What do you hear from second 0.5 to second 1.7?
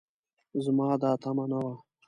زما دا تمعه نه